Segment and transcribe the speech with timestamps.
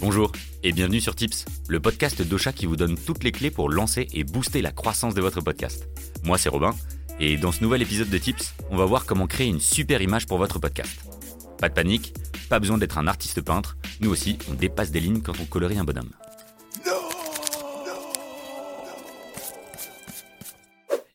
[0.00, 0.30] Bonjour
[0.62, 4.06] et bienvenue sur Tips, le podcast d'Ocha qui vous donne toutes les clés pour lancer
[4.12, 5.88] et booster la croissance de votre podcast.
[6.22, 6.72] Moi c'est Robin
[7.18, 10.26] et dans ce nouvel épisode de Tips, on va voir comment créer une super image
[10.26, 11.00] pour votre podcast.
[11.58, 12.14] Pas de panique,
[12.48, 15.78] pas besoin d'être un artiste peintre, nous aussi on dépasse des lignes quand on colorie
[15.78, 16.10] un bonhomme.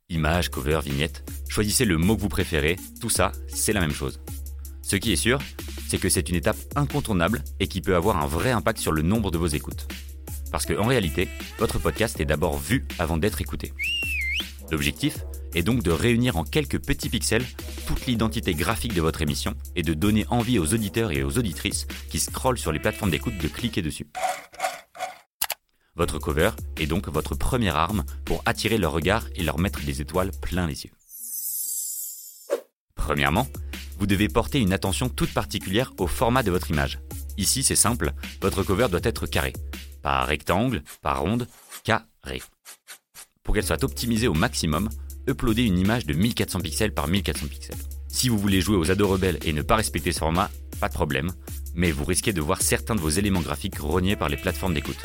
[0.09, 4.19] Image, cover, vignette, choisissez le mot que vous préférez, tout ça, c'est la même chose.
[4.81, 5.39] Ce qui est sûr,
[5.93, 9.03] c'est que c'est une étape incontournable et qui peut avoir un vrai impact sur le
[9.03, 9.87] nombre de vos écoutes.
[10.51, 11.29] Parce qu'en réalité,
[11.59, 13.73] votre podcast est d'abord vu avant d'être écouté.
[14.71, 15.19] L'objectif
[15.53, 17.45] est donc de réunir en quelques petits pixels
[17.85, 21.85] toute l'identité graphique de votre émission et de donner envie aux auditeurs et aux auditrices
[22.09, 24.07] qui scrollent sur les plateformes d'écoute de cliquer dessus.
[25.95, 30.01] Votre cover est donc votre première arme pour attirer leur regard et leur mettre des
[30.01, 30.91] étoiles plein les yeux.
[32.95, 33.47] Premièrement,
[33.97, 36.99] vous devez porter une attention toute particulière au format de votre image.
[37.37, 39.53] Ici, c'est simple, votre cover doit être carré.
[40.01, 41.47] Pas rectangle, pas ronde,
[41.83, 42.41] carré.
[43.43, 44.89] Pour qu'elle soit optimisée au maximum,
[45.27, 47.77] uploadez une image de 1400 pixels par 1400 pixels.
[48.07, 50.93] Si vous voulez jouer aux ados rebelles et ne pas respecter ce format, pas de
[50.93, 51.31] problème,
[51.73, 55.01] mais vous risquez de voir certains de vos éléments graphiques rognés par les plateformes d'écoute.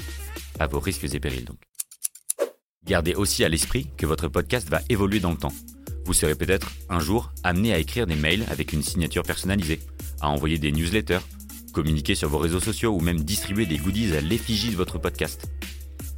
[0.59, 1.59] À vos risques et périls donc.
[2.85, 5.53] Gardez aussi à l'esprit que votre podcast va évoluer dans le temps.
[6.09, 9.79] Vous serez peut-être un jour amené à écrire des mails avec une signature personnalisée,
[10.23, 11.21] à envoyer des newsletters,
[11.75, 15.51] communiquer sur vos réseaux sociaux ou même distribuer des goodies à l'effigie de votre podcast.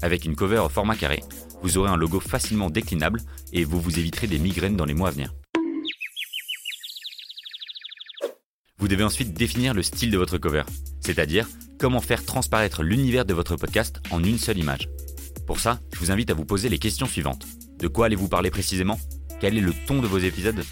[0.01, 1.25] Avec une cover au format carré,
[1.63, 3.21] vous aurez un logo facilement déclinable
[3.53, 5.35] et vous vous éviterez des migraines dans les mois à venir.
[8.79, 10.63] Vous devez ensuite définir le style de votre cover,
[11.01, 11.49] c'est-à-dire
[11.81, 14.89] comment faire transparaître l'univers de votre podcast en une seule image.
[15.49, 17.45] Pour ça, je vous invite à vous poser les questions suivantes.
[17.81, 19.01] De quoi allez-vous parler précisément?
[19.41, 20.63] Quel est le ton de vos épisodes?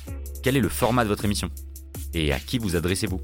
[0.43, 1.51] Quel est le format de votre émission?
[2.13, 3.21] Et à qui vous adressez-vous?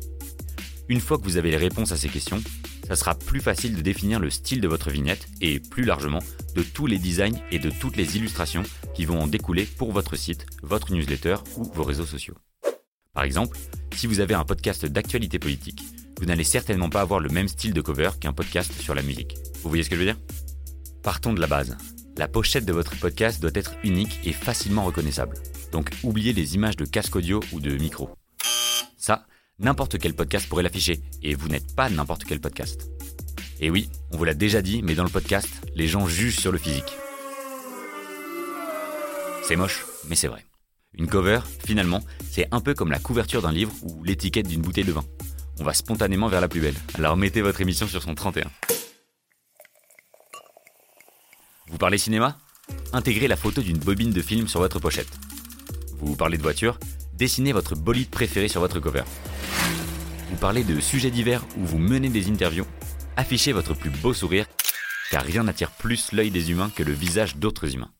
[0.88, 2.42] Une fois que vous avez les réponses à ces questions,
[2.88, 6.20] ça sera plus facile de définir le style de votre vignette et, plus largement,
[6.54, 8.62] de tous les designs et de toutes les illustrations
[8.94, 12.34] qui vont en découler pour votre site, votre newsletter ou vos réseaux sociaux.
[13.12, 13.58] Par exemple,
[13.94, 15.82] si vous avez un podcast d'actualité politique,
[16.20, 19.34] vous n'allez certainement pas avoir le même style de cover qu'un podcast sur la musique.
[19.62, 20.18] Vous voyez ce que je veux dire?
[21.02, 21.76] Partons de la base.
[22.16, 25.36] La pochette de votre podcast doit être unique et facilement reconnaissable.
[25.72, 28.08] Donc oubliez les images de casque audio ou de micro.
[28.96, 29.26] Ça,
[29.58, 32.88] n'importe quel podcast pourrait l'afficher, et vous n'êtes pas n'importe quel podcast.
[33.58, 36.52] Et oui, on vous l'a déjà dit, mais dans le podcast, les gens jugent sur
[36.52, 36.92] le physique.
[39.42, 40.44] C'est moche, mais c'est vrai.
[40.96, 44.84] Une cover, finalement, c'est un peu comme la couverture d'un livre ou l'étiquette d'une bouteille
[44.84, 45.04] de vin.
[45.58, 46.76] On va spontanément vers la plus belle.
[46.94, 48.44] Alors mettez votre émission sur son 31.
[51.74, 52.38] Vous parlez cinéma?
[52.92, 55.08] Intégrez la photo d'une bobine de film sur votre pochette.
[55.98, 56.78] Vous parlez de voiture?
[57.14, 59.02] Dessinez votre bolide préféré sur votre cover.
[60.30, 62.64] Vous parlez de sujets divers ou vous menez des interviews?
[63.16, 64.46] Affichez votre plus beau sourire,
[65.10, 67.90] car rien n'attire plus l'œil des humains que le visage d'autres humains.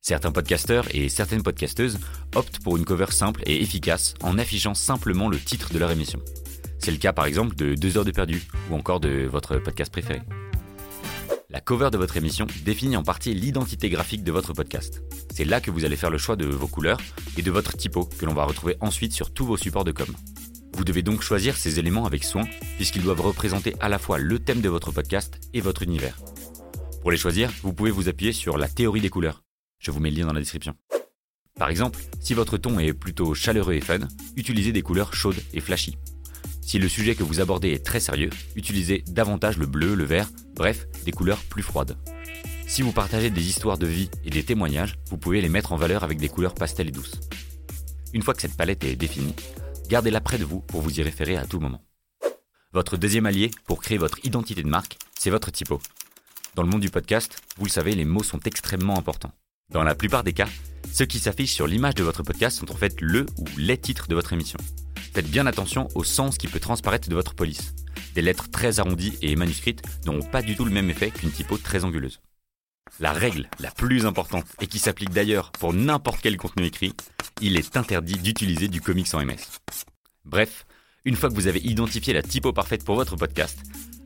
[0.00, 1.98] Certains podcasteurs et certaines podcasteuses
[2.36, 6.20] optent pour une cover simple et efficace en affichant simplement le titre de leur émission.
[6.78, 9.90] C'est le cas par exemple de 2 heures de perdu ou encore de votre podcast
[9.90, 10.20] préféré.
[11.58, 15.02] La cover de votre émission définit en partie l'identité graphique de votre podcast.
[15.34, 17.00] C'est là que vous allez faire le choix de vos couleurs
[17.36, 20.06] et de votre typo que l'on va retrouver ensuite sur tous vos supports de com.
[20.74, 22.44] Vous devez donc choisir ces éléments avec soin
[22.76, 26.16] puisqu'ils doivent représenter à la fois le thème de votre podcast et votre univers.
[27.00, 29.42] Pour les choisir, vous pouvez vous appuyer sur la théorie des couleurs.
[29.80, 30.76] Je vous mets le lien dans la description.
[31.56, 35.60] Par exemple, si votre ton est plutôt chaleureux et fun, utilisez des couleurs chaudes et
[35.60, 35.98] flashy.
[36.68, 40.28] Si le sujet que vous abordez est très sérieux, utilisez davantage le bleu, le vert,
[40.54, 41.96] bref, des couleurs plus froides.
[42.66, 45.78] Si vous partagez des histoires de vie et des témoignages, vous pouvez les mettre en
[45.78, 47.20] valeur avec des couleurs pastel et douces.
[48.12, 49.34] Une fois que cette palette est définie,
[49.88, 51.82] gardez-la près de vous pour vous y référer à tout moment.
[52.74, 55.80] Votre deuxième allié pour créer votre identité de marque, c'est votre typo.
[56.54, 59.32] Dans le monde du podcast, vous le savez, les mots sont extrêmement importants.
[59.70, 60.48] Dans la plupart des cas,
[60.92, 64.06] ceux qui s'affichent sur l'image de votre podcast sont en fait le ou les titres
[64.08, 64.58] de votre émission.
[65.18, 67.74] Faites bien attention au sens qui peut transparaître de votre police.
[68.14, 71.58] Des lettres très arrondies et manuscrites n'ont pas du tout le même effet qu'une typo
[71.58, 72.20] très anguleuse.
[73.00, 76.92] La règle la plus importante, et qui s'applique d'ailleurs pour n'importe quel contenu écrit,
[77.40, 79.58] il est interdit d'utiliser du comics en MS.
[80.24, 80.66] Bref,
[81.04, 83.58] une fois que vous avez identifié la typo parfaite pour votre podcast,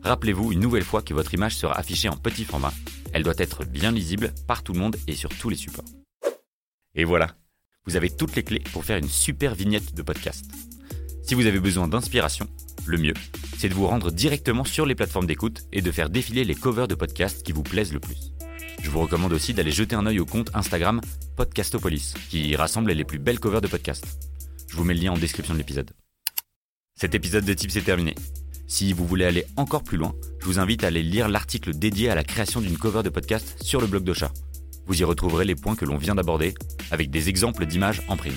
[0.05, 2.73] rappelez-vous une nouvelle fois que votre image sera affichée en petit format.
[3.12, 5.85] Elle doit être bien lisible par tout le monde et sur tous les supports.
[6.94, 7.37] Et voilà,
[7.85, 10.47] vous avez toutes les clés pour faire une super vignette de podcast.
[11.23, 12.49] Si vous avez besoin d'inspiration,
[12.85, 13.15] le mieux,
[13.57, 16.89] c'est de vous rendre directement sur les plateformes d'écoute et de faire défiler les covers
[16.89, 18.33] de podcasts qui vous plaisent le plus.
[18.83, 21.01] Je vous recommande aussi d'aller jeter un œil au compte Instagram
[21.37, 24.05] Podcastopolis, qui rassemble les plus belles covers de podcasts.
[24.69, 25.91] Je vous mets le lien en description de l'épisode.
[26.97, 28.17] Cet épisode de Tips est terminé.
[28.67, 32.11] Si vous voulez aller encore plus loin, je vous invite à aller lire l'article dédié
[32.11, 34.33] à la création d'une cover de podcast sur le blog d'Ocha.
[34.87, 36.55] Vous y retrouverez les points que l'on vient d'aborder,
[36.91, 38.35] avec des exemples d'images en prime.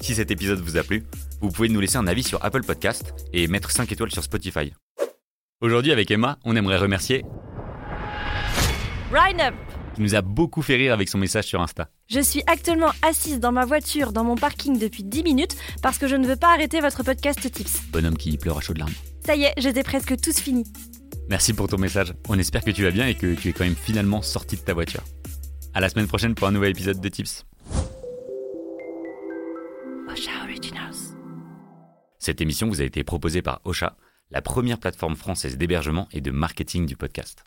[0.00, 1.04] Si cet épisode vous a plu,
[1.40, 4.72] vous pouvez nous laisser un avis sur Apple Podcast et mettre 5 étoiles sur Spotify.
[5.60, 7.24] Aujourd'hui avec Emma, on aimerait remercier
[9.12, 9.54] Rhine Up
[9.94, 11.88] qui nous a beaucoup fait rire avec son message sur Insta.
[12.08, 16.06] Je suis actuellement assise dans ma voiture dans mon parking depuis 10 minutes parce que
[16.06, 17.82] je ne veux pas arrêter votre podcast Tips.
[17.90, 18.92] Bonhomme qui pleure à chaudes larmes.
[19.26, 20.64] Ça y est, j'étais presque tous finis.
[21.28, 22.14] Merci pour ton message.
[22.28, 24.60] On espère que tu vas bien et que tu es quand même finalement sorti de
[24.60, 25.02] ta voiture.
[25.74, 27.44] À la semaine prochaine pour un nouvel épisode de Tips.
[30.10, 31.16] Osha Originals.
[32.18, 33.96] Cette émission vous a été proposée par Ocha,
[34.30, 37.44] la première plateforme française d'hébergement et de marketing du podcast.